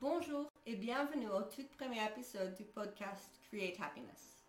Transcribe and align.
Bonjour 0.00 0.50
et 0.64 0.76
bienvenue 0.76 1.28
au 1.28 1.42
tout 1.42 1.66
premier 1.76 2.02
épisode 2.06 2.54
du 2.54 2.64
podcast 2.64 3.38
Create 3.46 3.78
Happiness. 3.82 4.46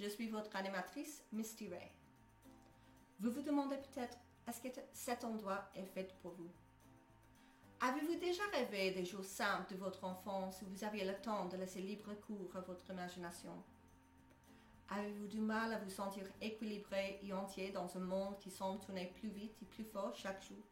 Je 0.00 0.08
suis 0.08 0.26
votre 0.30 0.56
animatrice, 0.56 1.22
Misty 1.32 1.68
Ray. 1.68 1.90
Vous 3.20 3.30
vous 3.30 3.42
demandez 3.42 3.76
peut-être, 3.76 4.16
est-ce 4.48 4.62
que 4.62 4.68
cet 4.94 5.22
endroit 5.22 5.68
est 5.74 5.84
fait 5.84 6.16
pour 6.22 6.30
vous? 6.30 6.48
Avez-vous 7.82 8.14
déjà 8.14 8.42
rêvé 8.54 8.92
des 8.92 9.04
jours 9.04 9.22
simples 9.22 9.74
de 9.74 9.78
votre 9.78 10.02
enfance 10.02 10.62
où 10.62 10.66
vous 10.70 10.82
aviez 10.82 11.04
le 11.04 11.16
temps 11.16 11.44
de 11.44 11.58
laisser 11.58 11.82
libre 11.82 12.14
cours 12.26 12.56
à 12.56 12.60
votre 12.60 12.88
imagination? 12.88 13.52
Avez-vous 14.88 15.26
du 15.26 15.40
mal 15.40 15.74
à 15.74 15.78
vous 15.78 15.90
sentir 15.90 16.24
équilibré 16.40 17.20
et 17.22 17.34
entier 17.34 17.70
dans 17.70 17.94
un 17.98 18.00
monde 18.00 18.38
qui 18.38 18.50
semble 18.50 18.80
tourner 18.80 19.12
plus 19.20 19.28
vite 19.28 19.60
et 19.60 19.66
plus 19.66 19.84
fort 19.84 20.14
chaque 20.14 20.42
jour? 20.42 20.64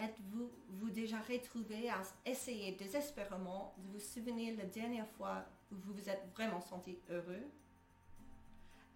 Êtes-vous 0.00 0.50
vous 0.70 0.88
déjà 0.88 1.20
retrouvé 1.20 1.90
à 1.90 2.00
essayer 2.24 2.72
désespérément 2.72 3.74
de 3.76 3.92
vous 3.92 4.00
souvenir 4.00 4.56
la 4.56 4.64
dernière 4.64 5.06
fois 5.10 5.44
où 5.70 5.74
vous 5.74 5.92
vous 5.92 6.08
êtes 6.08 6.26
vraiment 6.32 6.62
senti 6.62 6.98
heureux? 7.10 7.44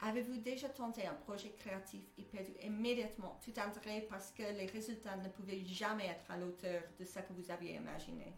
Avez-vous 0.01 0.39
déjà 0.39 0.71
tenté 0.71 1.07
un 1.07 1.13
projet 1.13 1.51
créatif 1.51 2.01
et 2.17 2.23
perdu 2.23 2.53
immédiatement 2.63 3.39
tout 3.45 3.53
intérêt 3.61 4.07
parce 4.09 4.31
que 4.31 4.45
les 4.45 4.65
résultats 4.65 5.19
ne 5.19 5.29
pouvaient 5.29 5.63
jamais 5.67 6.07
être 6.07 6.31
à 6.31 6.39
l'auteur 6.39 6.83
de 6.99 7.05
ce 7.05 7.19
que 7.19 7.35
vous 7.35 7.51
aviez 7.51 7.75
imaginé? 7.75 8.33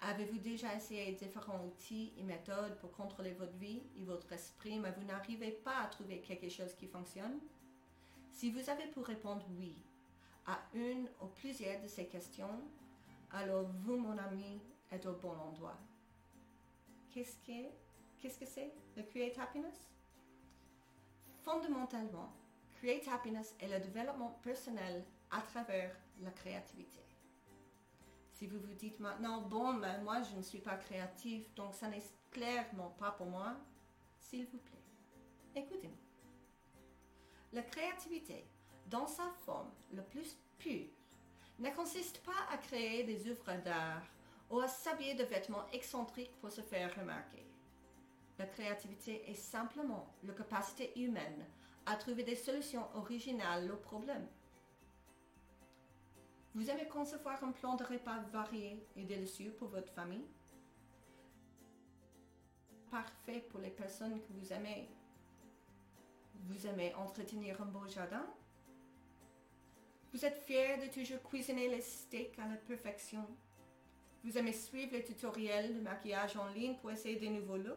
Avez-vous 0.00 0.38
déjà 0.38 0.74
essayé 0.74 1.12
différents 1.12 1.62
outils 1.66 2.14
et 2.18 2.22
méthodes 2.22 2.78
pour 2.78 2.92
contrôler 2.92 3.32
votre 3.32 3.56
vie 3.58 3.82
et 3.98 4.04
votre 4.04 4.32
esprit, 4.32 4.78
mais 4.78 4.92
vous 4.92 5.04
n'arrivez 5.04 5.50
pas 5.50 5.82
à 5.82 5.88
trouver 5.88 6.20
quelque 6.20 6.48
chose 6.48 6.74
qui 6.74 6.86
fonctionne? 6.86 7.38
Si 8.32 8.50
vous 8.50 8.70
avez 8.70 8.86
pour 8.86 9.04
répondre 9.04 9.46
oui, 9.58 9.76
à 10.46 10.60
une 10.74 11.08
ou 11.20 11.26
plusieurs 11.26 11.80
de 11.80 11.88
ces 11.88 12.06
questions, 12.06 12.60
alors 13.30 13.66
vous, 13.84 13.96
mon 13.96 14.16
ami, 14.18 14.60
êtes 14.90 15.06
au 15.06 15.14
bon 15.14 15.36
endroit. 15.38 15.76
Qu'est-ce 17.10 17.36
que 17.46 17.68
qu'est-ce 18.18 18.38
que 18.38 18.46
c'est 18.46 18.72
le 18.96 19.02
Create 19.02 19.38
Happiness? 19.38 19.88
Fondamentalement, 21.42 22.32
Create 22.78 23.06
Happiness 23.08 23.54
est 23.60 23.68
le 23.68 23.80
développement 23.80 24.38
personnel 24.42 25.04
à 25.30 25.40
travers 25.42 25.94
la 26.20 26.30
créativité. 26.30 27.00
Si 28.32 28.46
vous 28.46 28.58
vous 28.58 28.74
dites 28.74 28.98
maintenant, 29.00 29.42
bon, 29.42 29.74
mais 29.74 30.00
moi 30.00 30.22
je 30.22 30.36
ne 30.36 30.42
suis 30.42 30.58
pas 30.58 30.76
créatif, 30.76 31.54
donc 31.54 31.74
ça 31.74 31.88
n'est 31.88 32.02
clairement 32.30 32.90
pas 32.98 33.12
pour 33.12 33.26
moi, 33.26 33.54
s'il 34.18 34.46
vous 34.46 34.58
plaît, 34.58 34.82
écoutez-moi. 35.54 35.96
La 37.52 37.62
créativité 37.62 38.44
dans 38.86 39.06
sa 39.06 39.28
forme 39.44 39.70
le 39.92 40.02
plus 40.02 40.36
pure, 40.58 40.88
ne 41.58 41.70
consiste 41.70 42.18
pas 42.24 42.32
à 42.50 42.56
créer 42.58 43.04
des 43.04 43.28
œuvres 43.28 43.62
d'art 43.64 44.02
ou 44.50 44.60
à 44.60 44.68
s'habiller 44.68 45.14
de 45.14 45.24
vêtements 45.24 45.66
excentriques 45.72 46.36
pour 46.40 46.50
se 46.50 46.60
faire 46.60 46.94
remarquer. 46.94 47.44
La 48.38 48.46
créativité 48.46 49.30
est 49.30 49.34
simplement 49.34 50.12
la 50.24 50.32
capacité 50.32 50.92
humaine 51.00 51.44
à 51.86 51.96
trouver 51.96 52.24
des 52.24 52.36
solutions 52.36 52.88
originales 52.94 53.70
aux 53.70 53.76
problèmes. 53.76 54.26
Vous 56.54 56.70
aimez 56.70 56.86
concevoir 56.86 57.42
un 57.42 57.52
plan 57.52 57.74
de 57.74 57.84
repas 57.84 58.18
varié 58.32 58.86
et 58.96 59.04
délicieux 59.04 59.52
pour 59.52 59.68
votre 59.68 59.92
famille? 59.92 60.26
Parfait 62.90 63.44
pour 63.50 63.60
les 63.60 63.70
personnes 63.70 64.20
que 64.20 64.32
vous 64.32 64.52
aimez. 64.52 64.88
Vous 66.46 66.66
aimez 66.66 66.94
entretenir 66.94 67.60
un 67.60 67.66
beau 67.66 67.86
jardin? 67.88 68.24
Vous 70.14 70.24
êtes 70.24 70.44
fier 70.44 70.78
de 70.78 70.86
toujours 70.86 71.20
cuisiner 71.24 71.68
les 71.68 71.80
steaks 71.80 72.38
à 72.38 72.46
la 72.46 72.54
perfection. 72.54 73.26
Vous 74.22 74.38
aimez 74.38 74.52
suivre 74.52 74.92
les 74.92 75.02
tutoriels 75.02 75.74
de 75.74 75.80
maquillage 75.80 76.36
en 76.36 76.46
ligne 76.50 76.76
pour 76.76 76.92
essayer 76.92 77.18
de 77.18 77.26
nouveaux 77.26 77.56
looks? 77.56 77.76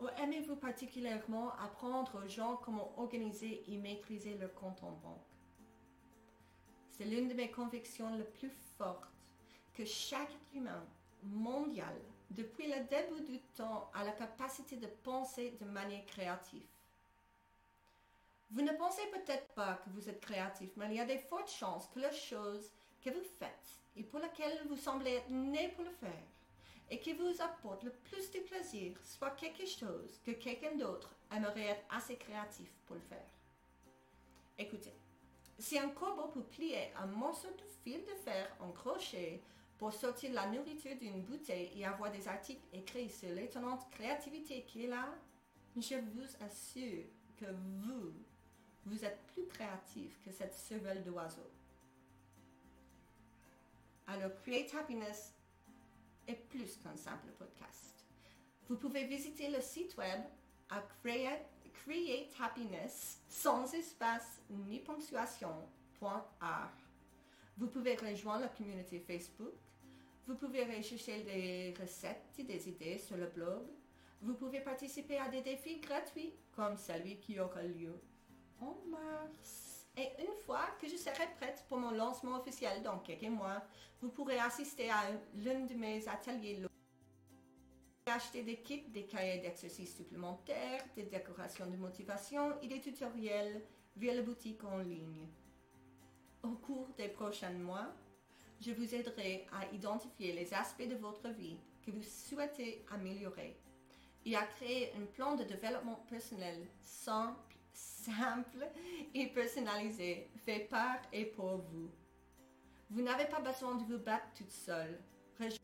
Ou 0.00 0.08
aimez-vous 0.22 0.56
particulièrement 0.56 1.52
apprendre 1.54 2.22
aux 2.22 2.28
gens 2.28 2.56
comment 2.56 2.92
organiser 3.00 3.64
et 3.66 3.78
maîtriser 3.78 4.36
leur 4.36 4.52
compte 4.52 4.82
en 4.82 4.90
banque? 4.90 5.24
C'est 6.90 7.06
l'une 7.06 7.28
de 7.28 7.34
mes 7.34 7.50
convictions 7.50 8.14
les 8.18 8.24
plus 8.24 8.52
fortes 8.76 9.08
que 9.72 9.86
chaque 9.86 10.28
être 10.30 10.54
humain 10.54 10.86
mondial, 11.22 11.96
depuis 12.32 12.66
le 12.66 12.84
début 12.84 13.22
du 13.22 13.40
temps, 13.56 13.90
a 13.94 14.04
la 14.04 14.12
capacité 14.12 14.76
de 14.76 14.88
penser 15.02 15.56
de 15.58 15.64
manière 15.64 16.04
créative. 16.04 16.68
Vous 18.54 18.62
ne 18.62 18.70
pensez 18.70 19.02
peut-être 19.10 19.48
pas 19.54 19.80
que 19.84 19.90
vous 19.90 20.08
êtes 20.08 20.20
créatif, 20.20 20.70
mais 20.76 20.86
il 20.90 20.94
y 20.94 21.00
a 21.00 21.04
des 21.04 21.18
fortes 21.18 21.50
chances 21.50 21.88
que 21.88 21.98
la 21.98 22.12
chose 22.12 22.70
que 23.02 23.10
vous 23.10 23.24
faites 23.36 23.80
et 23.96 24.04
pour 24.04 24.20
laquelle 24.20 24.62
vous 24.68 24.76
semblez 24.76 25.14
être 25.14 25.30
né 25.30 25.72
pour 25.74 25.82
le 25.82 25.90
faire 25.90 26.22
et 26.88 27.00
qui 27.00 27.14
vous 27.14 27.42
apporte 27.42 27.82
le 27.82 27.90
plus 27.90 28.30
de 28.30 28.38
plaisir 28.38 28.96
soit 29.02 29.32
quelque 29.32 29.66
chose 29.66 30.20
que 30.24 30.30
quelqu'un 30.30 30.76
d'autre 30.76 31.16
aimerait 31.34 31.66
être 31.66 31.84
assez 31.90 32.14
créatif 32.14 32.70
pour 32.86 32.94
le 32.94 33.02
faire. 33.02 33.26
Écoutez, 34.56 34.94
si 35.58 35.76
un 35.76 35.88
corbeau 35.88 36.28
peut 36.28 36.44
plier 36.44 36.92
un 36.96 37.06
morceau 37.06 37.48
de 37.48 37.64
fil 37.82 38.04
de 38.04 38.14
fer 38.24 38.56
en 38.60 38.70
crochet 38.70 39.42
pour 39.78 39.92
sortir 39.92 40.32
la 40.32 40.46
nourriture 40.46 40.94
d'une 40.96 41.22
bouteille 41.22 41.72
et 41.74 41.84
avoir 41.84 42.12
des 42.12 42.28
articles 42.28 42.62
écrits 42.72 43.10
sur 43.10 43.30
l'étonnante 43.30 43.90
créativité 43.90 44.62
qui 44.62 44.84
est 44.84 44.88
là, 44.88 45.12
je 45.76 45.96
vous 45.96 46.44
assure 46.44 47.02
que 47.36 47.46
vous 47.46 48.12
vous 48.86 49.04
êtes 49.04 49.18
plus 49.32 49.46
créatif 49.46 50.18
que 50.24 50.30
cette 50.30 50.54
cervelle 50.54 51.02
d'oiseau. 51.04 51.50
Alors, 54.06 54.30
Create 54.42 54.74
Happiness 54.74 55.32
est 56.26 56.34
plus 56.34 56.76
qu'un 56.76 56.96
simple 56.96 57.28
podcast. 57.38 58.04
Vous 58.68 58.76
pouvez 58.76 59.04
visiter 59.06 59.48
le 59.50 59.60
site 59.60 59.96
web 59.96 60.20
à 60.70 60.82
Create, 61.02 61.46
Happiness 62.40 63.20
sans 63.28 63.72
espace 63.74 64.40
ni 64.50 64.80
ponctuation.art. 64.80 66.72
Vous 67.58 67.66
pouvez 67.66 67.94
rejoindre 67.96 68.42
la 68.42 68.48
communauté 68.48 69.00
Facebook. 69.00 69.52
Vous 70.26 70.34
pouvez 70.34 70.64
rechercher 70.64 71.22
des 71.22 71.74
recettes 71.78 72.32
et 72.38 72.44
des 72.44 72.68
idées 72.68 72.98
sur 72.98 73.16
le 73.18 73.26
blog. 73.26 73.62
Vous 74.22 74.34
pouvez 74.34 74.60
participer 74.60 75.18
à 75.18 75.28
des 75.28 75.42
défis 75.42 75.80
gratuits 75.80 76.32
comme 76.56 76.78
celui 76.78 77.18
qui 77.18 77.38
aura 77.38 77.62
lieu 77.62 78.00
en 78.64 78.88
mars. 78.88 79.86
Et 79.96 80.08
une 80.22 80.34
fois 80.44 80.66
que 80.80 80.88
je 80.88 80.96
serai 80.96 81.28
prête 81.36 81.64
pour 81.68 81.78
mon 81.78 81.92
lancement 81.92 82.38
officiel 82.40 82.82
dans 82.82 82.98
quelques 82.98 83.28
mois, 83.28 83.62
vous 84.00 84.08
pourrez 84.08 84.38
assister 84.38 84.90
à 84.90 85.02
l'un 85.36 85.60
de 85.60 85.74
mes 85.74 86.06
ateliers 86.08 86.66
acheter 88.06 88.42
des 88.42 88.56
kits, 88.56 88.84
des 88.88 89.04
cahiers 89.04 89.40
d'exercices 89.40 89.96
supplémentaires, 89.96 90.84
des 90.94 91.04
décorations 91.04 91.66
de 91.66 91.76
motivation 91.76 92.60
et 92.60 92.68
des 92.68 92.80
tutoriels 92.80 93.62
via 93.96 94.14
la 94.14 94.22
boutique 94.22 94.62
en 94.64 94.78
ligne. 94.78 95.26
Au 96.42 96.50
cours 96.50 96.88
des 96.98 97.08
prochains 97.08 97.50
mois, 97.50 97.88
je 98.60 98.72
vous 98.72 98.94
aiderai 98.94 99.46
à 99.52 99.72
identifier 99.74 100.32
les 100.32 100.52
aspects 100.52 100.86
de 100.86 100.96
votre 100.96 101.28
vie 101.30 101.56
que 101.84 101.90
vous 101.90 102.02
souhaitez 102.02 102.84
améliorer 102.90 103.56
et 104.26 104.36
à 104.36 104.42
créer 104.42 104.92
un 104.94 105.06
plan 105.06 105.34
de 105.34 105.44
développement 105.44 106.04
personnel 106.08 106.66
simple 106.82 107.53
simple 107.74 108.66
et 109.12 109.26
personnalisé, 109.28 110.30
fait 110.44 110.68
par 110.70 110.96
et 111.12 111.26
pour 111.26 111.58
vous. 111.58 111.90
Vous 112.90 113.02
n'avez 113.02 113.26
pas 113.26 113.40
besoin 113.40 113.74
de 113.74 113.84
vous 113.84 113.98
battre 113.98 114.26
toute 114.36 114.52
seule. 114.52 115.00
Rejoignez 115.38 115.58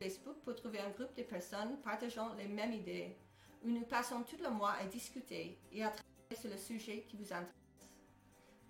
Facebook 0.00 0.36
pour 0.44 0.54
trouver 0.54 0.78
un 0.78 0.90
groupe 0.90 1.16
de 1.16 1.22
personnes 1.22 1.80
partageant 1.82 2.34
les 2.34 2.46
mêmes 2.46 2.72
idées, 2.72 3.16
où 3.64 3.70
nous 3.70 3.84
passons 3.84 4.22
tout 4.22 4.36
le 4.42 4.50
mois 4.50 4.72
à 4.72 4.84
discuter 4.84 5.58
et 5.72 5.82
à 5.82 5.90
travailler 5.90 6.40
sur 6.40 6.50
le 6.50 6.56
sujet 6.56 7.04
qui 7.08 7.16
vous 7.16 7.32
intéresse. 7.32 7.54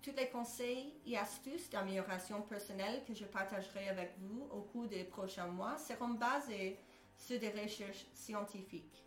Tous 0.01 0.15
les 0.15 0.29
conseils 0.29 0.93
et 1.05 1.17
astuces 1.17 1.69
d'amélioration 1.69 2.41
personnelle 2.41 3.03
que 3.05 3.13
je 3.13 3.25
partagerai 3.25 3.89
avec 3.89 4.13
vous 4.17 4.47
au 4.51 4.61
cours 4.61 4.87
des 4.87 5.03
prochains 5.03 5.47
mois 5.47 5.77
seront 5.77 6.13
basés 6.13 6.79
sur 7.17 7.37
des 7.39 7.49
recherches 7.49 8.05
scientifiques. 8.13 9.03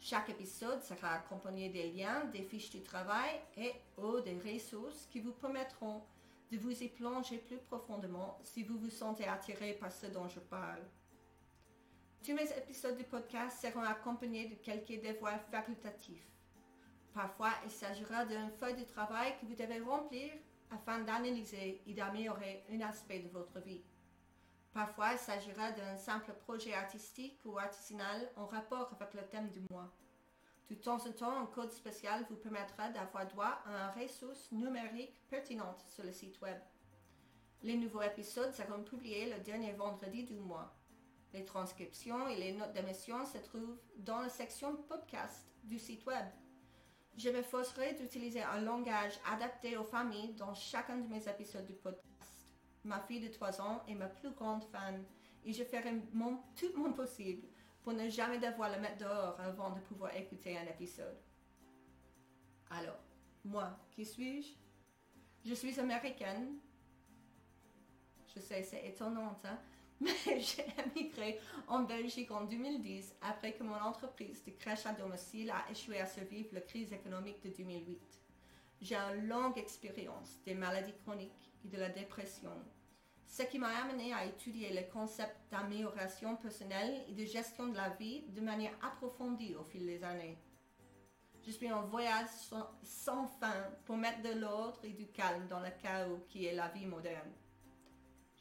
Chaque 0.00 0.30
épisode 0.30 0.82
sera 0.82 1.14
accompagné 1.14 1.68
des 1.70 1.90
liens, 1.90 2.24
des 2.26 2.42
fiches 2.42 2.70
de 2.70 2.78
travail 2.78 3.40
et 3.56 3.72
ou 3.96 4.20
des 4.20 4.38
ressources 4.38 5.06
qui 5.10 5.20
vous 5.20 5.32
permettront 5.32 6.02
de 6.50 6.56
vous 6.56 6.82
y 6.82 6.88
plonger 6.88 7.38
plus 7.38 7.58
profondément 7.58 8.38
si 8.42 8.62
vous 8.62 8.78
vous 8.78 8.90
sentez 8.90 9.26
attiré 9.26 9.74
par 9.74 9.92
ce 9.92 10.06
dont 10.06 10.28
je 10.28 10.40
parle. 10.40 10.82
Tous 12.24 12.32
mes 12.32 12.50
épisodes 12.56 12.96
du 12.96 13.04
podcast 13.04 13.60
seront 13.60 13.82
accompagnés 13.82 14.48
de 14.48 14.54
quelques 14.54 15.02
devoirs 15.02 15.40
facultatifs. 15.50 16.26
Parfois, 17.12 17.50
il 17.64 17.70
s'agira 17.70 18.24
d'une 18.24 18.50
feuille 18.50 18.76
de 18.76 18.84
travail 18.84 19.34
que 19.40 19.46
vous 19.46 19.54
devez 19.54 19.80
remplir 19.80 20.30
afin 20.70 21.00
d'analyser 21.00 21.82
et 21.86 21.94
d'améliorer 21.94 22.64
un 22.70 22.80
aspect 22.82 23.20
de 23.20 23.28
votre 23.28 23.58
vie. 23.60 23.82
Parfois, 24.72 25.12
il 25.12 25.18
s'agira 25.18 25.72
d'un 25.72 25.96
simple 25.96 26.32
projet 26.34 26.74
artistique 26.74 27.40
ou 27.44 27.58
artisanal 27.58 28.30
en 28.36 28.46
rapport 28.46 28.92
avec 28.98 29.14
le 29.14 29.26
thème 29.28 29.50
du 29.50 29.60
mois. 29.70 29.90
De 30.68 30.74
temps 30.74 31.04
en 31.06 31.12
temps, 31.12 31.40
un 31.42 31.46
code 31.46 31.72
spécial 31.72 32.26
vous 32.28 32.36
permettra 32.36 32.90
d'avoir 32.90 33.26
droit 33.26 33.62
à 33.64 33.70
une 33.70 34.02
ressource 34.02 34.52
numérique 34.52 35.18
pertinente 35.30 35.80
sur 35.88 36.04
le 36.04 36.12
site 36.12 36.40
web. 36.42 36.58
Les 37.62 37.76
nouveaux 37.76 38.02
épisodes 38.02 38.52
seront 38.52 38.84
publiés 38.84 39.34
le 39.34 39.40
dernier 39.40 39.72
vendredi 39.72 40.24
du 40.24 40.36
mois. 40.36 40.72
Les 41.32 41.44
transcriptions 41.44 42.28
et 42.28 42.36
les 42.36 42.52
notes 42.52 42.72
d'émission 42.72 43.24
se 43.24 43.38
trouvent 43.38 43.78
dans 43.96 44.20
la 44.20 44.28
section 44.28 44.76
podcast 44.76 45.48
du 45.64 45.78
site 45.78 46.06
web. 46.06 46.26
Je 47.16 47.30
m'efforcerai 47.30 47.94
d'utiliser 47.94 48.42
un 48.42 48.60
langage 48.60 49.18
adapté 49.26 49.76
aux 49.76 49.84
familles 49.84 50.34
dans 50.34 50.54
chacun 50.54 50.98
de 50.98 51.08
mes 51.08 51.26
épisodes 51.28 51.66
du 51.66 51.74
podcast. 51.74 52.37
Ma 52.84 53.00
fille 53.00 53.20
de 53.20 53.28
3 53.28 53.60
ans 53.60 53.82
est 53.88 53.94
ma 53.94 54.06
plus 54.06 54.30
grande 54.30 54.64
fan 54.64 55.04
et 55.44 55.52
je 55.52 55.64
ferai 55.64 55.92
tout 56.56 56.72
mon 56.76 56.92
possible 56.92 57.46
pour 57.82 57.92
ne 57.92 58.08
jamais 58.08 58.38
devoir 58.38 58.70
la 58.70 58.78
mettre 58.78 58.98
dehors 58.98 59.40
avant 59.40 59.70
de 59.70 59.80
pouvoir 59.80 60.14
écouter 60.16 60.56
un 60.56 60.66
épisode. 60.66 61.16
Alors, 62.70 62.98
moi, 63.44 63.78
qui 63.90 64.04
suis-je? 64.04 64.48
Je 65.44 65.54
suis 65.54 65.78
américaine. 65.80 66.58
Je 68.34 68.40
sais, 68.40 68.62
c'est 68.62 68.86
étonnant, 68.86 69.38
hein? 69.44 69.58
Mais 70.00 70.38
j'ai 70.38 70.64
émigré 70.94 71.40
en 71.66 71.80
Belgique 71.80 72.30
en 72.30 72.44
2010 72.44 73.16
après 73.20 73.54
que 73.54 73.64
mon 73.64 73.74
entreprise 73.74 74.44
de 74.44 74.52
crèche 74.52 74.86
à 74.86 74.92
domicile 74.92 75.50
a 75.50 75.68
échoué 75.70 75.98
à 75.98 76.06
survivre 76.06 76.50
la 76.52 76.60
crise 76.60 76.92
économique 76.92 77.42
de 77.42 77.48
2008. 77.48 78.00
J'ai 78.80 78.94
une 78.94 79.26
longue 79.26 79.58
expérience 79.58 80.38
des 80.44 80.54
maladies 80.54 80.94
chroniques 81.04 81.47
et 81.64 81.68
de 81.68 81.76
la 81.76 81.88
dépression, 81.88 82.52
ce 83.26 83.42
qui 83.42 83.58
m'a 83.58 83.68
amené 83.82 84.12
à 84.14 84.24
étudier 84.24 84.72
le 84.72 84.90
concept 84.92 85.36
d'amélioration 85.50 86.36
personnelle 86.36 87.04
et 87.08 87.12
de 87.12 87.24
gestion 87.24 87.68
de 87.68 87.76
la 87.76 87.90
vie 87.90 88.22
de 88.28 88.40
manière 88.40 88.72
approfondie 88.82 89.54
au 89.54 89.64
fil 89.64 89.86
des 89.86 90.02
années. 90.02 90.38
Je 91.46 91.50
suis 91.52 91.70
en 91.70 91.86
voyage 91.86 92.28
sans 92.82 93.26
fin 93.26 93.70
pour 93.84 93.96
mettre 93.96 94.22
de 94.22 94.40
l'ordre 94.40 94.80
et 94.84 94.92
du 94.92 95.06
calme 95.06 95.46
dans 95.48 95.60
le 95.60 95.70
chaos 95.82 96.24
qui 96.28 96.46
est 96.46 96.54
la 96.54 96.68
vie 96.68 96.86
moderne. 96.86 97.32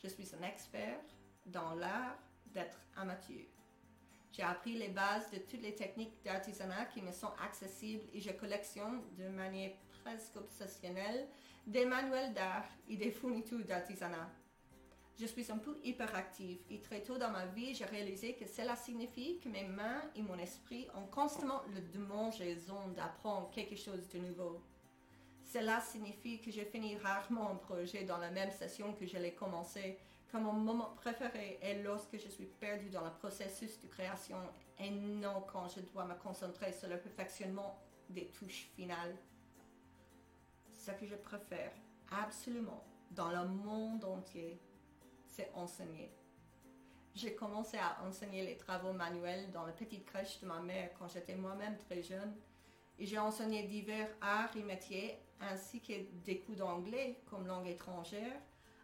Je 0.01 0.07
suis 0.07 0.35
un 0.35 0.43
expert 0.45 0.99
dans 1.45 1.75
l'art 1.75 2.17
d'être 2.47 2.79
amateur. 2.95 3.45
J'ai 4.31 4.43
appris 4.43 4.73
les 4.73 4.89
bases 4.89 5.31
de 5.31 5.37
toutes 5.37 5.61
les 5.61 5.73
techniques 5.73 6.21
d'artisanat 6.23 6.85
qui 6.85 7.01
me 7.01 7.11
sont 7.11 7.31
accessibles 7.43 8.05
et 8.13 8.21
je 8.21 8.31
collectionne 8.31 9.01
de 9.17 9.27
manière 9.29 9.71
presque 10.07 10.38
obsessionnelle 10.38 11.27
des 11.65 11.86
manuels 11.86 12.33
d'art 12.33 12.69
et 12.89 12.95
des 12.95 13.12
fournitures 13.12 13.65
d'artisanat. 13.65 14.30
Je 15.19 15.25
suis 15.25 15.51
un 15.51 15.57
peu 15.57 15.77
hyperactive 15.83 16.59
et 16.69 16.80
très 16.80 17.01
tôt 17.01 17.18
dans 17.18 17.31
ma 17.31 17.45
vie, 17.48 17.75
j'ai 17.75 17.83
réalisé 17.83 18.33
que 18.36 18.48
cela 18.48 18.77
signifie 18.77 19.39
que 19.39 19.50
mes 19.50 19.65
mains 19.65 20.01
et 20.15 20.21
mon 20.21 20.38
esprit 20.38 20.88
ont 20.95 21.07
constamment 21.07 21.62
le 21.74 21.81
démangeaison 21.81 22.88
d'apprendre 22.95 23.50
quelque 23.51 23.75
chose 23.75 24.07
de 24.07 24.19
nouveau. 24.19 24.62
Cela 25.44 25.81
signifie 25.81 26.39
que 26.39 26.51
je 26.51 26.62
finis 26.62 26.95
rarement 26.98 27.50
un 27.50 27.56
projet 27.56 28.06
dans 28.06 28.18
la 28.18 28.31
même 28.31 28.51
session 28.51 28.94
que 28.94 29.06
je 29.06 29.18
l'ai 29.18 29.33
commencé, 29.33 29.98
comme 30.31 30.44
mon 30.44 30.54
moment 30.54 30.94
préféré 30.95 31.59
est 31.62 31.83
lorsque 31.83 32.18
je 32.18 32.30
suis 32.30 32.45
perdue 32.45 32.89
dans 32.89 33.04
le 33.04 33.12
processus 33.12 33.77
de 33.81 33.88
création 33.88 34.39
et 34.80 34.89
non 34.89 35.44
quand 35.51 35.68
je 35.68 35.81
dois 35.81 36.06
me 36.06 36.15
concentrer 36.15 36.71
sur 36.71 36.88
le 36.88 36.98
perfectionnement 36.98 37.77
des 38.09 38.27
touches 38.27 38.69
finales. 38.77 39.18
Ce 40.87 40.93
que 40.93 41.05
je 41.05 41.15
préfère 41.15 41.73
absolument 42.09 42.81
dans 43.11 43.29
le 43.29 43.45
monde 43.45 44.05
entier, 44.05 44.57
c'est 45.29 45.51
enseigner. 45.53 46.09
J'ai 47.13 47.35
commencé 47.35 47.75
à 47.75 48.01
enseigner 48.07 48.45
les 48.45 48.55
travaux 48.55 48.93
manuels 48.93 49.51
dans 49.51 49.65
la 49.65 49.73
petite 49.73 50.05
crèche 50.05 50.39
de 50.39 50.47
ma 50.47 50.61
mère 50.61 50.91
quand 50.97 51.09
j'étais 51.09 51.35
moi-même 51.35 51.77
très 51.77 52.01
jeune 52.01 52.33
et 52.97 53.05
j'ai 53.05 53.19
enseigné 53.19 53.63
divers 53.63 54.07
arts 54.21 54.55
et 54.55 54.63
métiers 54.63 55.17
ainsi 55.41 55.81
que 55.81 55.91
des 56.23 56.39
cours 56.39 56.55
d'anglais 56.55 57.19
comme 57.29 57.47
langue 57.47 57.67
étrangère 57.67 58.39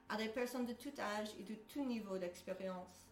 à 0.09 0.17
des 0.17 0.27
personnes 0.27 0.65
de 0.65 0.73
tout 0.73 0.99
âge 0.99 1.29
et 1.39 1.43
de 1.43 1.55
tout 1.55 1.85
niveau 1.85 2.17
d'expérience. 2.17 3.07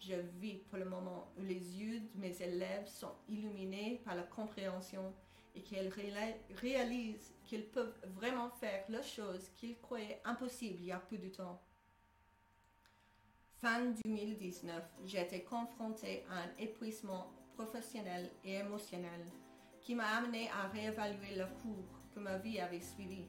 Je 0.00 0.16
vis 0.40 0.56
pour 0.68 0.78
le 0.78 0.84
moment 0.84 1.30
où 1.38 1.42
les 1.42 1.80
yeux 1.80 2.00
de 2.00 2.20
mes 2.20 2.42
élèves 2.42 2.88
sont 2.88 3.14
illuminés 3.28 4.02
par 4.04 4.16
la 4.16 4.24
compréhension 4.24 5.14
et 5.56 5.62
qu'ils 5.62 5.92
réalisent 6.60 7.32
qu'ils 7.44 7.66
peuvent 7.66 7.98
vraiment 8.14 8.50
faire 8.50 8.84
les 8.88 9.02
choses 9.02 9.48
qu'ils 9.56 9.78
croyaient 9.78 10.20
impossibles 10.24 10.80
il 10.80 10.86
y 10.86 10.92
a 10.92 10.98
peu 10.98 11.16
de 11.16 11.28
temps. 11.28 11.60
Fin 13.60 13.86
2019, 14.04 14.82
j'ai 15.06 15.22
été 15.22 15.42
confrontée 15.42 16.24
à 16.30 16.42
un 16.42 16.62
épuisement 16.62 17.32
professionnel 17.56 18.30
et 18.44 18.56
émotionnel 18.56 19.24
qui 19.80 19.94
m'a 19.94 20.16
amené 20.18 20.50
à 20.50 20.68
réévaluer 20.68 21.36
le 21.36 21.46
cours 21.62 22.00
que 22.14 22.20
ma 22.20 22.36
vie 22.38 22.60
avait 22.60 22.80
suivi. 22.80 23.24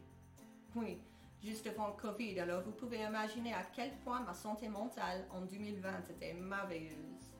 Oui, 0.76 1.00
juste 1.42 1.68
avant 1.68 1.94
Covid, 1.94 2.40
alors 2.40 2.64
vous 2.64 2.72
pouvez 2.72 3.04
imaginer 3.04 3.54
à 3.54 3.64
quel 3.74 3.92
point 4.00 4.22
ma 4.22 4.34
santé 4.34 4.68
mentale 4.68 5.26
en 5.32 5.42
2020 5.42 6.10
était 6.10 6.34
merveilleuse. 6.34 7.37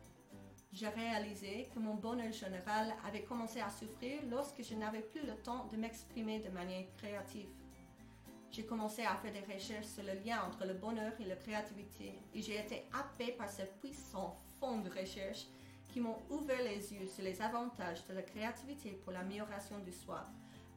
J'ai 0.80 0.90
réalisé 0.90 1.68
que 1.74 1.80
mon 1.80 1.96
bonheur 1.96 2.32
général 2.32 2.94
avait 3.04 3.24
commencé 3.24 3.60
à 3.60 3.68
souffrir 3.68 4.20
lorsque 4.30 4.62
je 4.62 4.76
n'avais 4.76 5.02
plus 5.02 5.26
le 5.26 5.34
temps 5.38 5.66
de 5.72 5.76
m'exprimer 5.76 6.38
de 6.40 6.50
manière 6.50 6.86
créative. 6.98 7.50
J'ai 8.52 8.64
commencé 8.64 9.02
à 9.02 9.16
faire 9.16 9.34
des 9.34 9.52
recherches 9.52 9.88
sur 9.88 10.04
le 10.04 10.14
lien 10.24 10.40
entre 10.48 10.68
le 10.68 10.76
bonheur 10.76 11.14
et 11.20 11.26
la 11.26 11.36
créativité 11.36 12.14
et 12.32 12.42
j'ai 12.44 12.60
été 12.60 12.84
happée 12.94 13.32
par 13.32 13.50
ce 13.50 13.64
puissant 13.82 14.40
fond 14.60 14.78
de 14.82 14.92
recherche 14.92 15.48
qui 15.92 16.00
m'ont 16.00 16.22
ouvert 16.30 16.62
les 16.62 16.94
yeux 16.94 17.08
sur 17.08 17.24
les 17.24 17.42
avantages 17.42 18.06
de 18.06 18.14
la 18.14 18.22
créativité 18.22 18.92
pour 19.04 19.14
l'amélioration 19.14 19.80
du 19.80 19.92
soi 19.92 20.28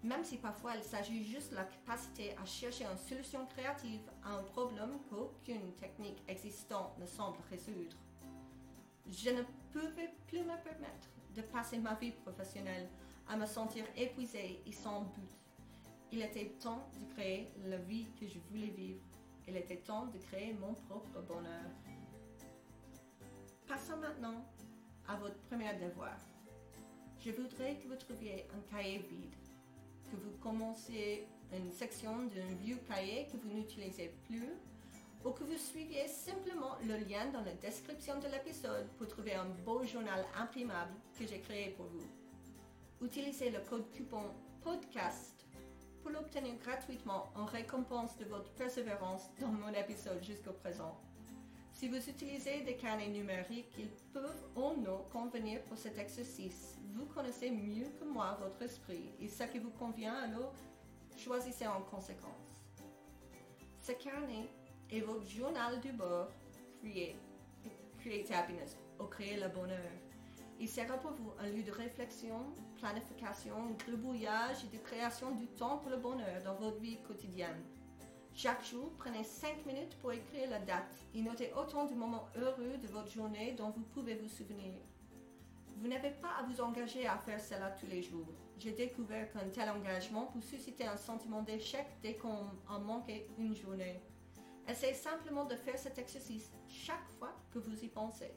même 0.03 0.25
si 0.25 0.39
parfois 0.39 0.77
il 0.77 0.83
s'agit 0.83 1.25
juste 1.25 1.51
de 1.51 1.57
la 1.57 1.65
capacité 1.65 2.35
à 2.43 2.47
chercher 2.47 2.87
une 2.87 2.97
solution 2.97 3.45
créative 3.55 4.11
à 4.25 4.31
un 4.37 4.45
problème 4.45 4.99
qu'aucune 5.11 5.75
technique 5.75 6.23
existante 6.27 6.97
ne 6.99 7.05
semble 7.05 7.37
résoudre. 7.51 7.97
Je 9.09 9.31
ne 9.31 9.43
pouvais 9.73 10.11
plus 10.27 10.41
me 10.41 10.57
permettre 10.63 11.09
de 11.35 11.43
passer 11.43 11.79
ma 11.79 11.95
vie 11.95 12.13
professionnelle 12.13 12.89
à 13.29 13.37
me 13.37 13.47
sentir 13.47 13.85
épuisée 13.97 14.63
et 14.67 14.73
sans 14.73 15.03
but. 15.03 15.31
Il 16.13 16.23
était 16.23 16.53
temps 16.61 16.89
de 16.99 17.13
créer 17.15 17.53
la 17.67 17.77
vie 17.77 18.07
que 18.19 18.27
je 18.27 18.39
voulais 18.51 18.71
vivre. 18.71 19.01
Il 19.47 19.57
était 19.57 19.77
temps 19.77 20.07
de 20.07 20.19
créer 20.19 20.53
mon 20.55 20.75
propre 20.75 21.21
bonheur. 21.23 21.71
Passons 23.69 23.97
maintenant 23.99 24.45
à 25.07 25.17
votre 25.17 25.39
premier 25.43 25.73
devoir. 25.75 26.17
Je 27.19 27.31
voudrais 27.31 27.77
que 27.77 27.87
vous 27.87 27.97
trouviez 27.97 28.47
un 28.55 28.75
cahier 28.75 28.99
vide 28.99 29.35
que 30.11 30.17
vous 30.17 30.33
commenciez 30.43 31.27
une 31.53 31.71
section 31.71 32.25
d'un 32.27 32.55
vieux 32.61 32.79
cahier 32.89 33.27
que 33.31 33.37
vous 33.37 33.49
n'utilisez 33.55 34.15
plus 34.25 34.55
ou 35.25 35.31
que 35.31 35.45
vous 35.45 35.59
suiviez 35.59 36.09
simplement 36.09 36.77
le 36.87 36.97
lien 36.97 37.27
dans 37.33 37.43
la 37.43 37.53
description 37.53 38.19
de 38.19 38.29
l'épisode 38.29 38.89
pour 38.97 39.09
trouver 39.09 39.35
un 39.35 39.47
beau 39.65 39.85
journal 39.85 40.25
imprimable 40.37 40.95
que 41.19 41.27
j'ai 41.27 41.41
créé 41.41 41.71
pour 41.71 41.87
vous. 41.87 42.07
Utilisez 43.05 43.51
le 43.51 43.61
code 43.61 43.85
coupon 43.97 44.31
podcast 44.63 45.47
pour 46.03 46.11
l'obtenir 46.11 46.55
gratuitement 46.63 47.31
en 47.35 47.45
récompense 47.45 48.17
de 48.17 48.25
votre 48.25 48.51
persévérance 48.53 49.31
dans 49.41 49.49
mon 49.49 49.73
épisode 49.75 50.23
jusqu'au 50.23 50.53
présent. 50.53 50.99
Si 51.73 51.89
vous 51.89 52.09
utilisez 52.09 52.63
des 52.63 52.77
carnets 52.77 53.09
numériques, 53.09 53.73
ils 53.79 53.91
peuvent 54.13 54.45
ou 54.57 54.81
non 54.81 55.05
convenir 55.11 55.63
pour 55.63 55.79
cet 55.79 55.99
exercice. 55.99 56.77
Vous 56.95 57.07
connaissez 57.07 57.51
mieux 57.51 57.89
que 57.99 58.05
moi 58.05 58.39
votre 58.41 58.61
esprit 58.63 59.13
et 59.21 59.29
ce 59.29 59.45
qui 59.45 59.59
vous 59.59 59.71
convient, 59.71 60.15
alors 60.15 60.53
choisissez 61.17 61.67
en 61.67 61.81
conséquence. 61.83 62.63
Ce 63.81 63.93
carnet 63.93 64.49
est 64.93 65.01
votre 65.01 65.29
journal 65.29 65.81
du 65.81 65.93
bord, 65.93 66.29
Create, 66.81 67.17
create 68.01 68.31
Happiness, 68.31 68.77
ou 68.99 69.05
Créer 69.05 69.39
le 69.39 69.49
bonheur. 69.49 69.91
Il 70.59 70.69
sera 70.69 70.99
pour 70.99 71.13
vous 71.13 71.33
un 71.39 71.49
lieu 71.49 71.63
de 71.63 71.71
réflexion, 71.71 72.39
planification, 72.79 73.77
de 73.89 73.97
brouillage 73.97 74.65
et 74.65 74.77
de 74.77 74.83
création 74.83 75.33
du 75.33 75.47
temps 75.47 75.79
pour 75.79 75.91
le 75.91 75.97
bonheur 75.97 76.43
dans 76.45 76.55
votre 76.55 76.79
vie 76.81 76.99
quotidienne. 77.07 77.63
Chaque 78.35 78.65
jour, 78.65 78.93
prenez 78.99 79.25
5 79.25 79.65
minutes 79.67 79.97
pour 80.01 80.13
écrire 80.13 80.51
la 80.51 80.61
date 80.61 80.91
et 81.15 81.23
notez 81.23 81.53
autant 81.57 81.87
de 81.87 81.95
moments 81.95 82.29
heureux 82.37 82.77
de 82.83 82.89
votre 82.89 83.11
journée 83.11 83.53
dont 83.53 83.71
vous 83.71 83.83
pouvez 83.83 84.15
vous 84.15 84.29
souvenir. 84.29 84.75
Vous 85.77 85.89
n'avez 85.89 86.11
pas 86.11 86.33
à 86.39 86.43
vous 86.43 86.61
engager 86.61 87.07
à 87.07 87.17
faire 87.17 87.41
cela 87.41 87.71
tous 87.71 87.87
les 87.87 88.03
jours. 88.03 88.29
J'ai 88.59 88.73
découvert 88.73 89.33
qu'un 89.33 89.49
tel 89.49 89.71
engagement 89.71 90.27
peut 90.27 90.43
susciter 90.43 90.87
un 90.87 90.99
sentiment 90.99 91.43
d'échec 91.43 91.87
dès 92.03 92.15
qu'on 92.15 92.51
en 92.69 92.81
manquait 92.81 93.27
une 93.39 93.55
journée. 93.55 94.01
Essayez 94.69 94.95
simplement 94.95 95.45
de 95.45 95.57
faire 95.57 95.79
cet 95.79 95.99
exercice 95.99 96.51
chaque 96.69 97.09
fois 97.19 97.35
que 97.53 97.59
vous 97.59 97.85
y 97.85 97.89
pensez. 97.89 98.33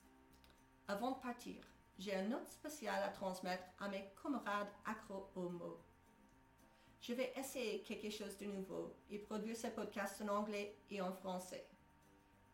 Avant 0.88 1.12
de 1.12 1.20
partir, 1.20 1.62
j'ai 2.00 2.16
une 2.16 2.30
note 2.30 2.48
spéciale 2.48 3.04
à 3.04 3.10
transmettre 3.10 3.64
à 3.80 3.88
mes 3.88 4.10
camarades 4.22 4.72
accro 4.86 5.30
aux 5.36 5.50
mots. 5.50 5.80
Je 7.02 7.14
vais 7.14 7.34
essayer 7.38 7.84
quelque 7.84 8.10
chose 8.10 8.38
de 8.38 8.46
nouveau 8.46 8.96
et 9.10 9.20
produire 9.20 9.56
ce 9.56 9.68
podcast 9.68 10.22
en 10.22 10.30
anglais 10.30 10.76
et 10.90 11.00
en 11.02 11.14
français. 11.14 11.68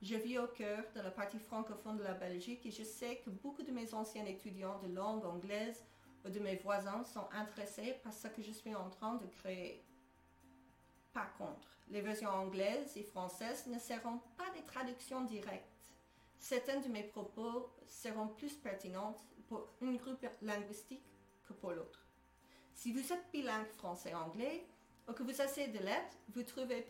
Je 0.03 0.15
vis 0.15 0.37
au 0.37 0.47
cœur 0.47 0.83
de 0.93 0.99
la 0.99 1.11
partie 1.11 1.39
francophone 1.39 1.95
de 1.95 2.03
la 2.03 2.13
Belgique 2.13 2.65
et 2.65 2.71
je 2.71 2.83
sais 2.83 3.21
que 3.23 3.29
beaucoup 3.29 3.63
de 3.63 3.71
mes 3.71 3.93
anciens 3.93 4.25
étudiants 4.25 4.77
de 4.79 4.93
langue 4.93 5.23
anglaise 5.23 5.81
ou 6.25 6.29
de 6.29 6.39
mes 6.39 6.57
voisins 6.57 7.05
sont 7.05 7.25
intéressés 7.31 7.95
par 8.03 8.11
ce 8.11 8.27
que 8.27 8.41
je 8.41 8.51
suis 8.51 8.75
en 8.75 8.89
train 8.89 9.15
de 9.15 9.25
créer. 9.27 9.81
Par 11.13 11.33
contre, 11.37 11.79
les 11.87 12.01
versions 12.01 12.31
anglaises 12.31 12.97
et 12.97 13.03
françaises 13.03 13.65
ne 13.67 13.79
seront 13.79 14.19
pas 14.35 14.49
des 14.53 14.65
traductions 14.65 15.23
directes. 15.23 15.79
Certains 16.37 16.81
de 16.81 16.89
mes 16.89 17.03
propos 17.03 17.69
seront 17.87 18.27
plus 18.27 18.55
pertinentes 18.55 19.25
pour 19.47 19.69
une 19.79 19.95
groupe 19.95 20.27
linguistique 20.41 21.05
que 21.47 21.53
pour 21.53 21.71
l'autre. 21.71 22.05
Si 22.73 22.91
vous 22.91 23.13
êtes 23.13 23.31
bilingue 23.31 23.71
français-anglais 23.77 24.65
ou 25.07 25.13
que 25.13 25.23
vous 25.23 25.41
essayez 25.41 25.69
de 25.69 25.79
l'être, 25.79 26.17
vous 26.27 26.43
trouvez 26.43 26.85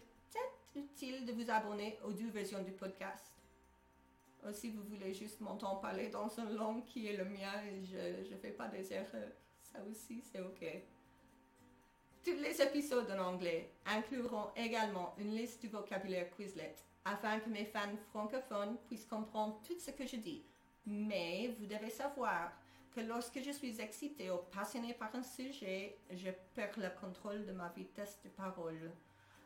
utile 0.75 1.25
de 1.25 1.31
vous 1.31 1.49
abonner 1.49 1.99
aux 2.03 2.11
deux 2.11 2.29
versions 2.29 2.61
du 2.61 2.71
podcast. 2.71 3.33
Ou 4.45 4.51
si 4.51 4.71
vous 4.71 4.83
voulez 4.83 5.13
juste 5.13 5.39
m'entendre 5.39 5.79
parler 5.79 6.09
dans 6.09 6.27
une 6.27 6.55
langue 6.55 6.85
qui 6.85 7.07
est 7.07 7.15
le 7.15 7.25
mien 7.25 7.63
et 7.65 7.85
je 7.85 8.33
ne 8.33 8.37
fais 8.37 8.51
pas 8.51 8.67
des 8.67 8.91
erreurs, 8.91 9.31
ça 9.61 9.79
aussi 9.89 10.21
c'est 10.21 10.41
ok. 10.41 10.65
Tous 12.23 12.39
les 12.41 12.61
épisodes 12.61 13.09
en 13.11 13.33
anglais 13.33 13.69
incluront 13.85 14.49
également 14.55 15.13
une 15.17 15.35
liste 15.35 15.61
du 15.61 15.67
vocabulaire 15.67 16.29
Quizlet 16.35 16.75
afin 17.05 17.39
que 17.39 17.49
mes 17.49 17.65
fans 17.65 17.97
francophones 18.09 18.77
puissent 18.87 19.05
comprendre 19.05 19.59
tout 19.67 19.77
ce 19.77 19.91
que 19.91 20.05
je 20.05 20.15
dis. 20.17 20.43
Mais 20.85 21.53
vous 21.59 21.65
devez 21.65 21.89
savoir 21.89 22.51
que 22.95 23.01
lorsque 23.01 23.41
je 23.41 23.51
suis 23.51 23.79
excitée 23.81 24.31
ou 24.31 24.37
passionnée 24.51 24.93
par 24.93 25.13
un 25.15 25.23
sujet, 25.23 25.97
je 26.11 26.29
perds 26.55 26.77
le 26.77 26.89
contrôle 26.99 27.45
de 27.45 27.51
ma 27.51 27.69
vitesse 27.69 28.19
de 28.23 28.29
parole. 28.29 28.91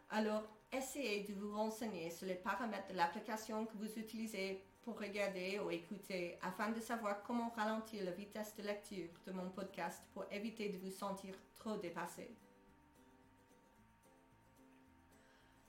Alors, 0.10 0.44
essayez 0.72 1.24
de 1.24 1.34
vous 1.34 1.56
renseigner 1.56 2.10
sur 2.10 2.28
les 2.28 2.36
paramètres 2.36 2.88
de 2.90 2.98
l'application 2.98 3.66
que 3.66 3.78
vous 3.78 3.98
utilisez 3.98 4.62
pour 4.84 5.00
regarder 5.00 5.60
ou 5.60 5.70
écouter 5.70 6.38
afin 6.42 6.70
de 6.70 6.80
savoir 6.80 7.22
comment 7.24 7.50
ralentir 7.50 8.04
la 8.06 8.12
vitesse 8.12 8.56
de 8.56 8.64
lecture 8.64 9.10
de 9.26 9.32
mon 9.32 9.50
podcast 9.50 10.02
pour 10.14 10.26
éviter 10.32 10.70
de 10.70 10.78
vous 10.78 10.92
sentir 10.92 11.36
trop 11.56 11.78
dépassé. 11.78 12.30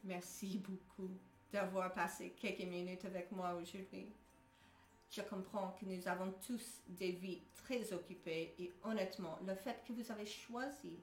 Merci 0.04 0.58
beaucoup 0.58 1.10
d'avoir 1.52 1.92
passé 1.92 2.34
quelques 2.36 2.68
minutes 2.68 3.04
avec 3.04 3.32
moi 3.32 3.54
aujourd'hui. 3.54 4.06
Je 5.10 5.22
comprends 5.22 5.74
que 5.80 5.86
nous 5.86 6.06
avons 6.06 6.32
tous 6.46 6.82
des 6.86 7.12
vies 7.12 7.42
très 7.56 7.92
occupées 7.92 8.54
et 8.58 8.72
honnêtement, 8.84 9.38
le 9.46 9.54
fait 9.54 9.82
que 9.86 9.92
vous 9.92 10.12
avez 10.12 10.26
choisi 10.26 10.98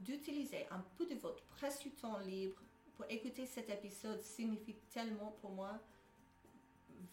d'utiliser 0.00 0.66
un 0.70 0.82
peu 0.96 1.06
de 1.06 1.16
votre 1.16 1.42
précieux 1.44 1.90
temps 2.00 2.18
libre 2.18 2.62
pour 2.98 3.06
écouter 3.08 3.46
cet 3.46 3.70
épisode 3.70 4.20
signifie 4.20 4.74
tellement 4.92 5.30
pour 5.40 5.52
moi. 5.52 5.78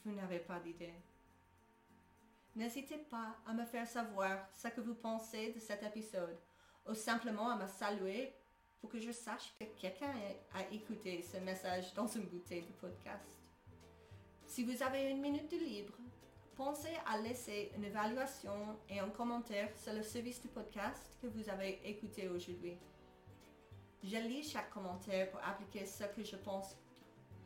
Vous 0.03 0.11
n'avez 0.13 0.39
pas 0.39 0.59
d'idée. 0.59 0.93
N'hésitez 2.55 2.97
pas 2.97 3.35
à 3.45 3.53
me 3.53 3.65
faire 3.65 3.87
savoir 3.87 4.49
ce 4.51 4.67
que 4.69 4.81
vous 4.81 4.95
pensez 4.95 5.53
de 5.53 5.59
cet 5.59 5.83
épisode 5.83 6.37
ou 6.89 6.95
simplement 6.95 7.49
à 7.51 7.55
me 7.55 7.67
saluer 7.67 8.33
pour 8.81 8.89
que 8.89 8.99
je 8.99 9.11
sache 9.11 9.53
que 9.59 9.65
quelqu'un 9.79 10.11
a 10.55 10.73
écouté 10.73 11.21
ce 11.21 11.37
message 11.37 11.93
dans 11.93 12.07
une 12.07 12.25
bouteille 12.25 12.63
de 12.63 12.73
podcast. 12.73 13.37
Si 14.47 14.63
vous 14.63 14.81
avez 14.81 15.11
une 15.11 15.21
minute 15.21 15.51
de 15.51 15.57
libre, 15.57 15.93
pensez 16.55 16.97
à 17.05 17.19
laisser 17.19 17.71
une 17.75 17.83
évaluation 17.83 18.79
et 18.89 18.99
un 18.99 19.09
commentaire 19.09 19.69
sur 19.77 19.93
le 19.93 20.01
service 20.01 20.41
du 20.41 20.47
podcast 20.47 21.15
que 21.21 21.27
vous 21.27 21.47
avez 21.47 21.79
écouté 21.87 22.27
aujourd'hui. 22.27 22.75
Je 24.07 24.17
lis 24.17 24.43
chaque 24.43 24.69
commentaire 24.69 25.31
pour 25.31 25.39
appliquer 25.43 25.83
ce 25.87 26.03
que 26.03 26.23
je 26.23 26.35
pense 26.35 26.77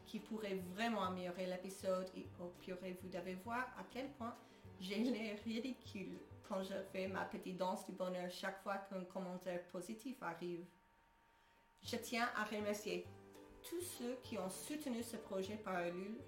qui 0.05 0.19
pourrait 0.19 0.59
vraiment 0.73 1.03
améliorer 1.05 1.45
l'épisode 1.45 2.09
et 2.17 2.27
au 2.37 2.47
pire, 2.59 2.75
vous 3.01 3.07
devez 3.07 3.35
voir 3.35 3.61
à 3.77 3.83
quel 3.89 4.09
point 4.09 4.35
j'ai 4.81 5.01
l'air 5.05 5.39
ridicule 5.45 6.19
quand 6.49 6.61
je 6.63 6.73
fais 6.91 7.07
ma 7.07 7.23
petite 7.23 7.55
danse 7.55 7.85
du 7.85 7.93
bonheur 7.93 8.29
chaque 8.29 8.61
fois 8.61 8.77
qu'un 8.77 9.05
commentaire 9.05 9.63
positif 9.67 10.21
arrive. 10.21 10.65
Je 11.81 11.95
tiens 11.95 12.27
à 12.35 12.43
remercier 12.43 13.07
tous 13.63 13.81
ceux 13.97 14.17
qui 14.21 14.37
ont 14.37 14.49
soutenu 14.49 15.01
ce 15.01 15.15
projet 15.15 15.55
par 15.55 15.81
Ulule. 15.85 16.19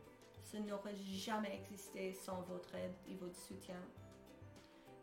Ce 0.44 0.56
n'aurait 0.56 0.96
jamais 0.96 1.60
existé 1.62 2.14
sans 2.14 2.42
votre 2.44 2.74
aide 2.76 2.96
et 3.10 3.16
votre 3.16 3.38
soutien. 3.38 3.82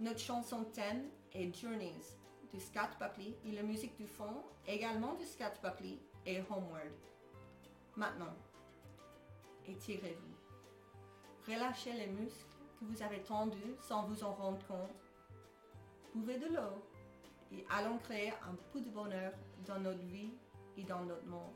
Notre 0.01 0.21
chanson 0.21 0.65
thème 0.65 1.11
est 1.35 1.55
Journeys 1.55 2.17
de 2.53 2.59
Scott 2.59 2.91
Buckley 2.99 3.37
et 3.47 3.53
la 3.53 3.63
musique 3.63 3.97
du 3.97 4.07
fond 4.07 4.43
également 4.67 5.15
de 5.15 5.25
Scott 5.25 5.59
Buckley 5.63 5.99
et 6.27 6.41
Homeward. 6.41 6.93
Maintenant, 7.97 8.35
étirez-vous. 9.67 11.53
Relâchez 11.53 11.93
les 11.93 12.07
muscles 12.07 12.45
que 12.79 12.85
vous 12.85 13.03
avez 13.03 13.21
tendus 13.21 13.75
sans 13.81 14.05
vous 14.05 14.23
en 14.23 14.33
rendre 14.33 14.65
compte. 14.67 14.91
Buvez 16.15 16.39
de 16.39 16.47
l'eau 16.47 16.85
et 17.53 17.65
allons 17.71 17.99
créer 17.99 18.31
un 18.31 18.55
peu 18.73 18.81
de 18.81 18.91
bonheur 18.91 19.33
dans 19.67 19.81
notre 19.81 20.05
vie 20.05 20.33
et 20.77 20.85
dans 20.85 21.03
notre 21.05 21.27
monde. 21.27 21.55